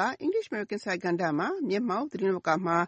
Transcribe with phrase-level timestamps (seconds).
[0.00, 2.78] က English American စာကဏ္ဍမှာ မျက်မှောက်သတင်းလောကမှာ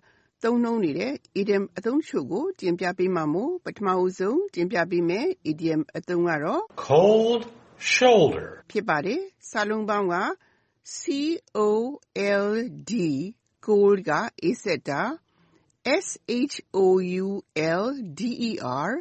[0.42, 3.88] သုံးနှုန်းနေတဲ့ idiom အသုံးတချို့ကို တင်ပြပေးမှာမို့ ပထမ
[4.18, 7.42] ဆုံးတင်ပြပေးမယ် idiom အသုံးကတော့ cold
[7.94, 9.20] shoulder ဖြစ်ပါတယ်။
[9.50, 10.16] စာလုံးပေါင်းက
[10.98, 11.00] C
[11.56, 11.60] O
[12.46, 12.50] L
[12.90, 12.92] D
[13.66, 14.10] cold က
[14.42, 15.02] အေးဆက်တာ
[16.04, 16.06] S
[16.50, 16.78] H O
[17.24, 17.28] U
[17.84, 17.86] L
[18.18, 18.50] D E
[18.88, 18.92] R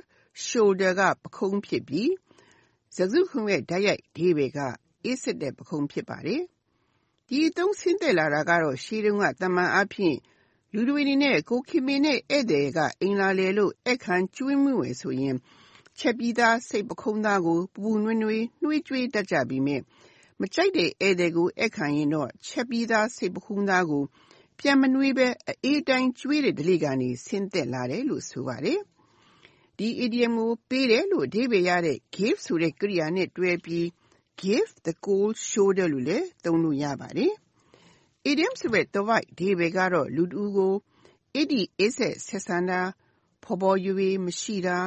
[0.47, 2.11] shoulder က ပခုံးဖြစ်ပြီး
[2.95, 4.59] စကားစုတခုလုံးရဲ့ တိုက်ရိုက်အဓိပ္ပါယ်က
[5.03, 6.41] အေးဆက်တဲ့ပခုံး ဖြစ်ပါတယ်။
[7.33, 10.17] ဒီအသုံးဆင်းသက်လာတာကတော့ ရှေးတုန်းက သာမန်အားဖြင့်
[10.73, 15.35] လူတွေအနေနဲ့ ကိုယ်ခင်မင်တဲ့ ဧည့်သည်က အိမ်လာလည်လို့ ဧည့်ခံကျွေးမွေးမယ်ဆိုရင်
[15.99, 19.83] ချက်ပြီးသား စိတ်ပုခုံးသားကို ပူပူနွေးနွေး နွေးကြွေးတတ်ကြပေမယ့်
[20.39, 24.03] မကြိုက်တဲ့ဧည့်သည်ကို ဧည့်ခံရင်တော့ ချက်ပြီးသား စိတ်ပုခုံးသားကို
[24.59, 28.79] ပြန်မနွေးဘဲ အအေးအတိုင်း ကျွေးတဲ့ဓလေ့ကနေ ဆင်းသက်လာတယ်လို့ ဆိုပါတယ်။
[29.77, 33.87] ဒီ idiom ကို ပေးတယ်လို့ အဓိပ္ပါယ်ရတဲ့ give ဆိုတဲ့ ကရိယာနဲ့တွဲပြီး
[34.43, 37.33] give the cold shoulder လို့လည်းသုံးလို့ရပါတယ်။
[38.29, 40.73] idiom ဆိုတဲ့သွယ်ဝိုက်အဓိပ္ပါယ်ကတော့ လူတဦးကို
[41.35, 42.81] အေးတိအေးစက်ဆက်ဆံတာ၊
[43.43, 44.77] ဖော်ဖော်ရွေရွေမရှိတာ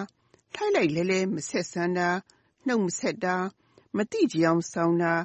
[0.55, 2.09] ၊လှိုက်လှိုက်လဲှလှဲမဆက်ဆံတာ၊
[2.67, 3.37] နှုတ်မဆက်တာ၊
[3.97, 5.15] မသိချင်ယောင်ဆောင်တာ၊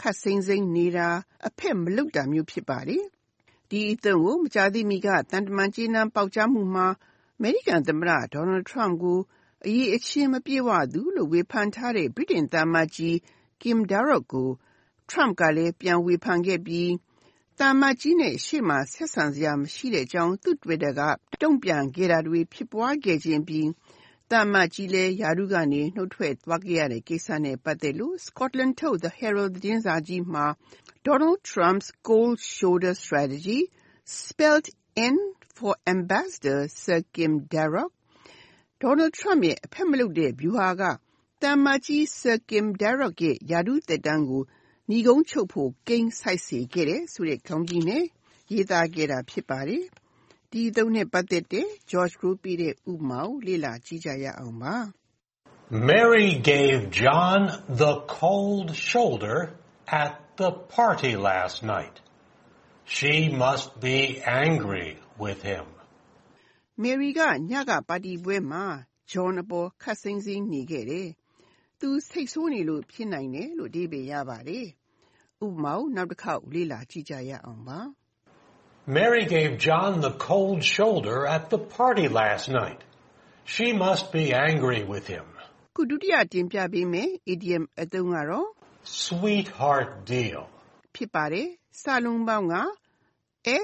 [0.00, 1.08] ခပ်စိမ်းစိမ်းနေတာ၊
[1.46, 3.04] အဖက်မလုပ်တာမျိုး ဖြစ်ပါတယ်။
[3.70, 6.86] ဒီအသုံးကို မကြာသေးမီက သံတမန်ကြေးနန်းပေါက်ကြားမှုမှာ
[7.36, 9.18] အမေရိကန်သမ္မတ Donald Trump ကို
[9.66, 13.16] အရည်အချင်းမပြည့်ဝသူလို့ ဝေဖန်ထားတဲ့ ဗြိတိန်သံအမတ်ကြီး
[13.66, 14.50] Kim Darroch ကို
[15.10, 16.92] Trump ကလည်း ပြန်ဝေဖန်ခဲ့ပြီး
[17.58, 21.02] သံအမတ်ကြီးနဲ့ ရှေ့မှာ ဆက်ဆံစရာမရှိတဲ့အကြောင်း သူ့ Twitter က
[21.42, 23.68] တုံ့ပြန်ခဲ့တာတွေ ဖြစ်ပွားခဲ့ခြင်းအပြင်
[24.30, 30.46] သံအမတ်ကြီးလည်း ရာထူးကနေ နုတ်ထွက်သွားခဲ့ရတဲ့ ကိစ္စနဲ့ ပတ်သက်လို့ Scotland ထုတ် The Herald သတင်းစာကြီးမှာ
[31.06, 33.60] Donald Trump's cold shoulder strategy
[34.22, 34.66] spelled
[35.06, 35.16] in
[35.56, 37.92] for Ambassador Sir Kim Darroch
[38.82, 40.82] Donald Trump ရဲ့ အဖက်မလုပ်တဲ့ ဗျူဟာက
[41.43, 44.43] သံအမတ်ကြီး Sir Kim Darroch ရဲ့ရာထူးသက်တမ်းကို
[44.89, 48.03] နိဂုံးချုပ်ဖို့ကိန်းဆိုက်စေခဲ့တယ်ဆိုတဲ့ခေါင်းကြီးနဲ့
[48.51, 49.83] ရေးသားခဲ့တာဖြစ်ပါတယ်။
[50.51, 54.75] ဒီအသုံးနဲ့ပတ်သက်တဲ့ George Group ပေးတဲ့ဥပမာကိုလေ့လာကြည့်ကြရအောင်ပါ။
[55.91, 57.41] Mary gave John
[57.81, 59.37] the cold shoulder
[60.03, 61.95] at the party last night.
[62.85, 63.99] She must be
[64.45, 65.65] angry with him.
[66.83, 67.21] Mary က
[67.51, 68.65] ညကပါတီပွဲမှာ
[69.11, 71.07] John အပေါ်ခပ်စိမ်းစိမ်းနေခဲ့တယ်။
[71.86, 74.66] သူစိတ်ဆိုးနေလို့ဖြစ်နိုင်တယ်လို့အဓိပ္ပာယ်ရပါတယ်။
[75.44, 77.80] ဥပမာကိုနောက်တစ်ခေါက်လေ့လာကြည့်ကြရအောင်ပါ။
[78.96, 82.80] Mary gave John the cold shoulder at the party last night.
[83.54, 85.26] She must be angry with him.
[85.76, 88.48] ခုဒုတိယတင်ပြပေးမယ် idiom အသုံးကတော့
[89.04, 90.40] Sweetheart deal.
[90.94, 91.48] ဖြစ်ပါတယ်။
[91.82, 92.54] စာလုံးပေါင်းက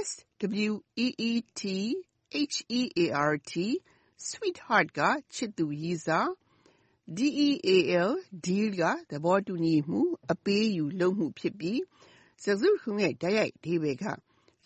[0.06, 0.08] S
[0.68, 0.72] W
[1.04, 1.62] E E T
[2.52, 3.54] H E A R T
[4.28, 5.00] sweetheart က
[5.34, 6.30] ချစ်သူရည်းစား
[7.16, 7.76] D E A
[8.10, 8.12] L
[8.46, 10.00] deal က သဘောတူညီမှု
[10.32, 11.80] အပေးယူလုပ်မှု ဖြစ်ပြီး
[12.42, 14.04] စကားစုတခုရဲ့ တိုက်ရိုက်အဓိပ္ပာယ်က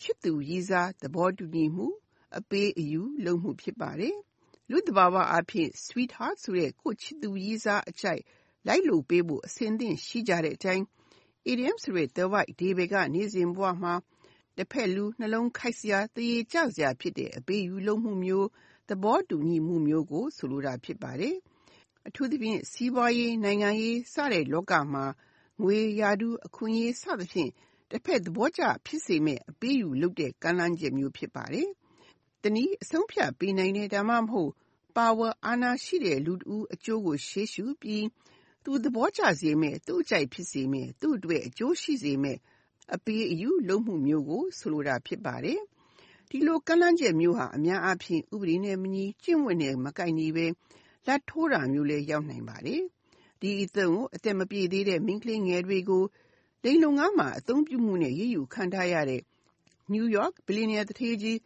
[0.00, 1.86] ချစ်သူရည်းစားသဘောတူညီမှု
[2.38, 4.16] အပေးအယူလုပ်မှု ဖြစ်ပါတယ်။
[4.70, 8.22] လူသဘာဝအဖြစ် sweetheart ဆိုတဲ့ ကိုချစ်သူရည်းစားအကြိုက်
[8.66, 10.84] လိုက်လို့ပေးဖို့အစဉ်သင့်ရှိကြတဲ့အတိုင်း
[11.50, 13.94] idiom ဆိုတဲ့ the white ဒီဘေကနေ့စဉ်ဘဝမှာ
[14.56, 18.48] တစ်ဖက်လူနှလုံးခိုက်စရာတရေကြစရာဖြစ်တဲ့ အပေးယူလုံးမှုမျိုး
[18.88, 21.36] သဘောတူညီမှုမျိုးကို ဆိုလိုတာ ဖြစ်ပါတယ်။
[22.08, 25.04] အထူးသဖြင့် စီးပွားရေး နိုင်ငံရေး စတဲ့လောကမှာ
[25.62, 27.50] ငွေ ရာထူး အခွင့်အရေး စသဖြင့်
[27.90, 31.68] တစ်ဖက်သဘောကျ ဖြစ်စေမဲ့အပေးယူလုပ်တဲ့ ကမ်းလှမ်းချက်မျိုး ဖြစ်ပါတယ်။
[32.42, 34.50] တနည်း အဆုံးဖြတ်ပေးနိုင်တဲ့ဒါမှမဟုတ်
[34.96, 38.06] ပါဝါ အာဏာရှိတဲ့ လူတဦးအကျိုးကို ရှေ့ရှုပြီး
[38.64, 42.38] သူသဘောကျစေမဲ့သူ့အကြိုက်ဖြစ်စေမဲ့သူ့အတွက် အကျိုးရှိစေမဲ့
[42.94, 45.60] အပေးအယူလုပ်မှုမျိုးကို ဆိုလိုတာ ဖြစ်ပါတယ်။
[46.30, 50.46] ဒီလိုကမ်းလှမ်းချက်မျိုးဟာ အများအားဖြင့် ဥပဒေနဲ့မညီ ကျင့်ဝတ်နဲ့ မကိုက်ညီပဲ
[51.06, 52.82] လာဘ်ထိုးတာမျိုးလည်း ရောက်နိုင်ပါတယ်။
[53.40, 56.04] ဒီအသုံးကို အသက်မပြည့်သေးတဲ့ မိန်းကလေးငယ်တွေကို
[56.64, 59.22] လိင်လုပ်ငန်းမှာ အသုံးပြုမှုနဲ့ အရေးယူခံထားရတဲ့
[59.92, 61.36] New York ဘီလီယံနာသူဌေးကြီး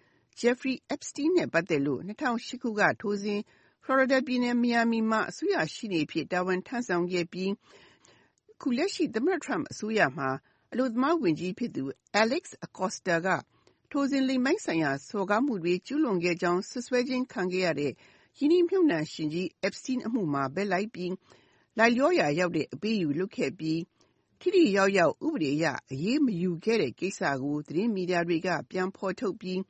[0.41, 3.41] Jeffrey Epstein နဲ့ ပတ်သက်လို့ ၂၀၀၈ ခုက ထိုစဉ်
[3.83, 7.51] Florida ပြည်နယ် Miami မှာ အစိုးရရှေ့နေအဖြစ် တာဝန်ထမ်းဆောင်ခဲ့ပြီး
[8.53, 10.29] အခုလက်ရှိ သမ္မတ Trump အစိုးရမှာ
[10.73, 11.85] အလုပ်သမားဝန်ကြီးဖြစ်သူ
[12.23, 13.29] Alex Acosta က
[13.91, 17.93] ထိုစဉ် လိင်ပိုင်းဆိုင်ရာ စော်ကားမှုတွေ ကျူးလွန်ခဲ့ကြောင်း စွပ်စွဲခြင်းခံခဲ့ရတဲ့
[18.37, 21.13] ရင်းနှီးမြှုပ်နှံရှင်ကြီး Epstein အမှုမှာ ဘက်လိုက်ပြီး
[21.79, 23.81] လိုက်လျောရာရောက်တဲ့ အပေးအယူလုပ်ခဲ့ပြီး
[24.41, 29.61] ထိထိရောက်ရောက် ဥပဒေအရ အရေးမယူခဲ့တဲ့ကိစ္စကို သတင်းမီဒီယာတွေက ပြန်ဖော်ထုတ်ပြီး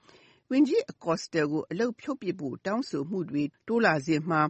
[0.50, 4.40] ဝန်ကြီး Acosta ကို အလုပ်ဖြုတ်ပစ်ဖို့ တောင်းဆိုမှုတွေ တိုးလာစဉ်မှာ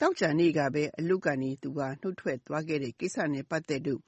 [0.00, 4.00] သောကြာနေ့ကပဲ အလုပ်ကနေ သူကနှုတ်ထွက်သွားခဲ့တဲ့ကိစ္စနဲ့ ပတ်သက်လို့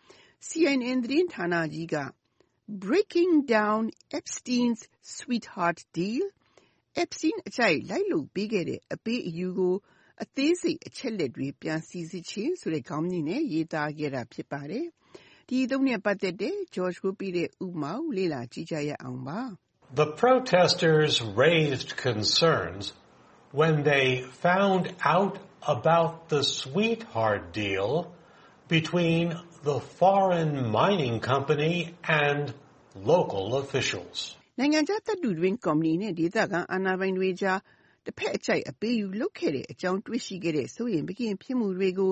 [0.47, 1.97] CNN သတင်းဌာနကြီးက
[2.85, 3.83] Breaking down
[4.19, 4.81] Epstein's
[5.15, 6.27] sweetheart deal
[7.04, 9.76] Epstein အကြိုက်လိုက်လုပ်ပေးခဲ့တဲ့အပေးအယူကို
[10.24, 14.88] အသေးစိတ်အချက်လက်တွေပြန်စီစစ်ခြင်းဆိုတဲ့ခေါင်းကြီးနဲ့ရေးသားခဲ့တာဖြစ်ပါတယ်
[15.50, 19.42] ဒီသုံးနဲ့ပတ်သက်တဲ့ George ကိုပြတဲ့ဥပမာကိုလေ့လာကြည့်ကြရအောင်ပါ
[20.02, 21.14] The protesters
[21.44, 22.84] raised concerns
[23.62, 24.06] when they
[24.46, 24.84] found
[25.16, 25.36] out
[25.76, 27.92] about the sweetheart deal
[28.76, 29.26] between
[29.64, 31.76] the foreign mining company
[32.08, 32.54] and
[32.96, 34.18] local officials.
[34.60, 37.60] နိုင်ငံခြားတပ်တူတွင်ကုမ္ပဏီနဲ့ဒေသခံအာဏာပိုင်တွေကြား
[38.06, 42.12] တစ်ဖက်အကြိုက်အပေးယူလုပ်ခဲ့တဲ့အကြောင်းတွေ့ရှိခဲ့တဲ့စိုးရိမ်မကင်းဖြစ်မှုတွေကို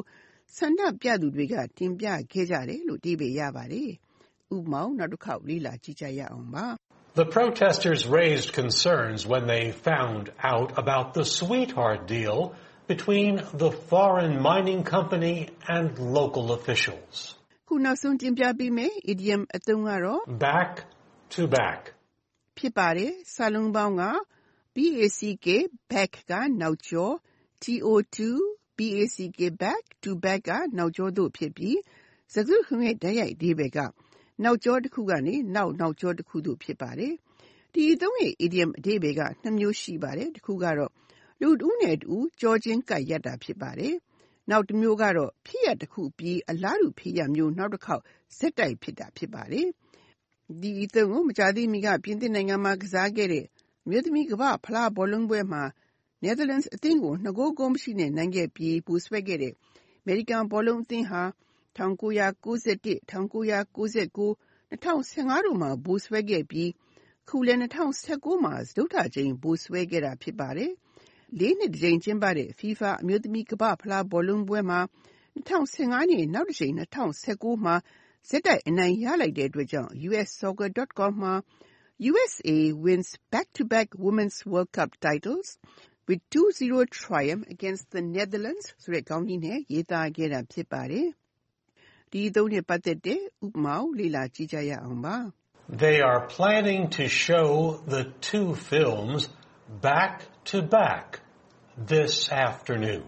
[0.58, 3.92] ဆန္ဒပြသူတွေကတင်ပြခဲ့ကြတယ်လို့ဒီပေရပါတယ်။
[4.56, 6.68] ဥပမာနောက်တစ်ခေါက်လေ့လာကြည့်ကြရအောင်ပါ
[7.22, 12.40] The protesters raised concerns when they found out about the sweetheart deal
[12.94, 15.38] between the foreign mining company
[15.76, 15.86] and
[16.20, 17.16] local officials.
[17.68, 20.72] ခုနောက်ဆုံးတင်ပြပေးမယ် idiom အသုံးကတော့ Back
[21.36, 21.80] to back.
[22.59, 24.05] ဖြစ်ပါတယ်။စာလုံးပေါင်းက
[24.77, 27.15] back back ကနောက်ကျော်
[28.17, 28.29] to
[28.79, 29.31] back
[29.63, 31.79] back to back ကနောက်ကျော်တို့ဖြစ်ပြီး
[32.33, 33.79] စကားစုတခုလုံးရဲ့ တိုက်ရိုက်အဓိပ္ပါယ်က
[34.45, 37.13] နောက်ကျော်တစ်ခုကနေ နောက်နောက်ကျော်တစ်ခုတို့ ဖြစ်ပါတယ်။
[37.73, 40.93] ဒီအသုံးရဲ့ idiom အဓိပ္ပါယ်က နှစ်မျိုးရှိပါတယ်။တစ်ခုကတော့
[41.41, 43.95] လူတစ်ဦးနဲ့တစ်ဦးကြောချင်းကိုက်ရတာ ဖြစ်ပါတယ်။
[44.51, 48.03] နောက်တစ်မျိုးကတော့ ဖြစ်ရပ်တစ်ခုပြီး အလားတူ ဖြစ်ရပ်မျိုး နောက်တစ်ခေါက်
[48.39, 49.69] ဆက်တိုက်ဖြစ်တာ ဖြစ်ပါတယ်။
[50.63, 53.45] ဒီအသုံးကို မကြာသေးမီက ပြင်သစ်နိုင်ငံမှာ ကစားခဲ့တဲ့
[53.85, 55.65] အမျိုးသမီး ကမ္ဘာ့ဖလားဘောလုံးပွဲမှာ
[56.25, 61.23] Netherlands အသင်းကို2ဂိုး ဂိုးမရှိနဲ့ နိုင်ခဲ့ပြီး ဗိုလ်စွဲခဲ့တဲ့ အမေရိကန် ဘောလုံးအသင်းဟာ
[61.77, 64.29] 1991 1999
[64.71, 66.71] 2015တို့မှာ ဗိုလ်စွဲခဲ့ပြီး
[67.29, 70.73] ခုလည်း2019မှာ စတုတ္ထကြိမ် ဗိုလ်စွဲခဲ့တာ ဖြစ်ပါတယ်။
[71.39, 74.81] လေးနှစ်တစ်ကြိမ် ကျင်းပတဲ့ FIFA အမျိုးသမီး ကမ္ဘာ့ဖလားဘောလုံးပွဲမှာ
[75.37, 77.75] 2015နဲ့ နောက်တစ်ကြိမ်2019မှာ
[78.30, 81.36] ဆက်တိုက်အနိုင်ရလိုက်တဲ့အတွက်ကြောင့် USSoccer.com မှာ
[82.12, 85.48] USA wins back-to-back Women's World Cup titles
[86.08, 91.08] with 2-0 triumph against the Netherlands ဆိုတဲ့ခေါင်းကြီးနဲ့ရေးသားခဲ့တာဖြစ်ပါတယ်။
[92.12, 95.18] ဒီအသုံးနဲ့ပတ်သက်တဲ့ဥပမာကိုလေ့လာကြည့်ကြရအောင်ပါ
[95.84, 97.48] They are planning to show
[97.96, 99.22] the two films
[99.88, 100.14] back
[100.50, 101.06] to back
[101.94, 102.14] this
[102.48, 103.04] afternoon.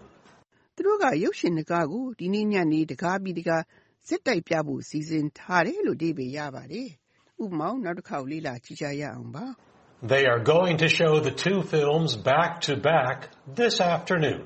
[0.76, 3.64] သူတို့ကရုပ်ရှင်တကားကိုဒီနေ့ညနေတကားပြီးတကား
[4.09, 6.89] ဆက်တိုက်ပြဖို့ စီစဉ်ထားတယ်လို့ အဓိပ္ပာယ်ရပါတယ်။
[7.43, 9.47] ဥပမာကိုနောက်တစ်ခေါက်လေ့လာကြည့်ကြရအောင်ပါ
[10.13, 13.19] They are going to show the two films back to back
[13.61, 14.41] this afternoon.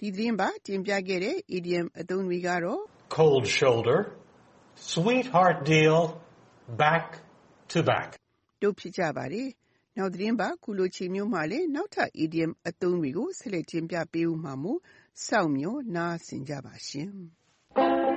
[0.00, 2.80] ဒီသတင်းပါတင်ပြခဲ့တဲ့ idiom အသုံးတွေကတော့
[3.18, 3.98] Cold shoulder,
[4.92, 5.98] sweetheart deal,
[6.82, 7.06] back
[7.72, 8.08] to back.
[8.62, 9.48] တို့ဖြစ်ကြပါတယ်။
[9.98, 14.80] နောက်သတင်းပါခုလိုချိန်မျိုးမှာလည်း နောက်ထပ် idiom အသုံးတွေကို ဆက်လက်တင်ပြပေးဦးမှာမို့
[15.26, 17.10] စောင့်မျှော်နားဆင်ကြပါရှင်။